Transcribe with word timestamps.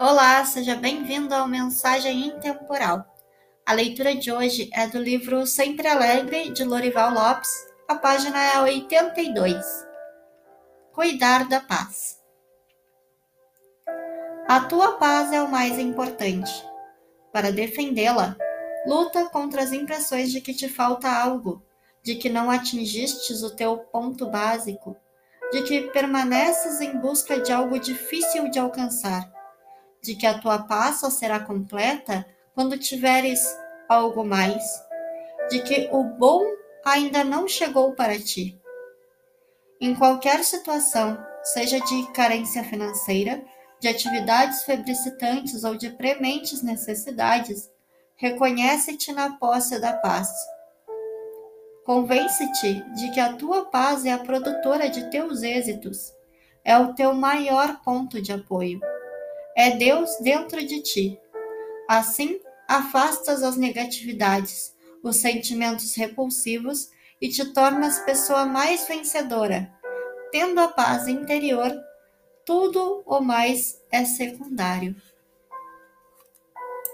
Olá, 0.00 0.44
seja 0.44 0.76
bem-vindo 0.76 1.34
ao 1.34 1.48
Mensagem 1.48 2.28
Intemporal. 2.28 3.04
A 3.66 3.72
leitura 3.72 4.14
de 4.14 4.30
hoje 4.30 4.70
é 4.72 4.86
do 4.86 4.96
livro 4.96 5.44
Sempre 5.44 5.88
Alegre, 5.88 6.50
de 6.50 6.62
Lorival 6.62 7.12
Lopes, 7.12 7.50
a 7.88 7.96
página 7.96 8.38
é 8.40 8.60
82. 8.60 9.66
Cuidar 10.92 11.48
da 11.48 11.58
paz. 11.58 12.16
A 14.46 14.60
tua 14.60 14.92
paz 14.98 15.32
é 15.32 15.42
o 15.42 15.50
mais 15.50 15.80
importante. 15.80 16.52
Para 17.32 17.50
defendê-la, 17.50 18.36
luta 18.86 19.28
contra 19.30 19.64
as 19.64 19.72
impressões 19.72 20.30
de 20.30 20.40
que 20.40 20.54
te 20.54 20.68
falta 20.68 21.10
algo, 21.10 21.60
de 22.04 22.14
que 22.14 22.28
não 22.28 22.52
atingistes 22.52 23.42
o 23.42 23.50
teu 23.50 23.76
ponto 23.78 24.30
básico, 24.30 24.96
de 25.50 25.62
que 25.62 25.90
permaneces 25.90 26.80
em 26.80 26.96
busca 27.00 27.40
de 27.40 27.52
algo 27.52 27.80
difícil 27.80 28.48
de 28.48 28.60
alcançar 28.60 29.36
de 30.02 30.14
que 30.14 30.26
a 30.26 30.38
tua 30.38 30.60
paz 30.60 31.00
só 31.00 31.10
será 31.10 31.40
completa 31.40 32.26
quando 32.54 32.78
tiveres 32.78 33.40
algo 33.88 34.24
mais, 34.24 34.62
de 35.50 35.62
que 35.62 35.88
o 35.92 36.04
bom 36.04 36.44
ainda 36.84 37.24
não 37.24 37.48
chegou 37.48 37.94
para 37.94 38.18
ti. 38.18 38.60
Em 39.80 39.94
qualquer 39.94 40.44
situação, 40.44 41.18
seja 41.42 41.80
de 41.80 42.12
carência 42.12 42.64
financeira, 42.64 43.44
de 43.80 43.88
atividades 43.88 44.64
febricitantes 44.64 45.62
ou 45.62 45.76
de 45.76 45.90
prementes 45.90 46.62
necessidades, 46.62 47.70
reconhece-te 48.16 49.12
na 49.12 49.38
posse 49.38 49.80
da 49.80 49.92
paz. 49.92 50.28
Convence-te 51.84 52.82
de 52.94 53.10
que 53.12 53.20
a 53.20 53.32
tua 53.32 53.66
paz 53.66 54.04
é 54.04 54.12
a 54.12 54.18
produtora 54.18 54.90
de 54.90 55.08
teus 55.10 55.42
êxitos, 55.42 56.12
é 56.64 56.76
o 56.76 56.92
teu 56.92 57.14
maior 57.14 57.80
ponto 57.82 58.20
de 58.20 58.32
apoio 58.32 58.80
é 59.58 59.72
Deus 59.72 60.16
dentro 60.20 60.64
de 60.64 60.80
ti. 60.80 61.20
Assim, 61.88 62.38
afastas 62.68 63.42
as 63.42 63.56
negatividades, 63.56 64.72
os 65.02 65.16
sentimentos 65.16 65.96
repulsivos 65.96 66.90
e 67.20 67.28
te 67.28 67.44
tornas 67.52 67.98
pessoa 67.98 68.46
mais 68.46 68.86
vencedora. 68.86 69.68
Tendo 70.30 70.60
a 70.60 70.68
paz 70.68 71.08
interior, 71.08 71.72
tudo 72.46 73.02
o 73.04 73.20
mais 73.20 73.82
é 73.90 74.04
secundário. 74.04 74.94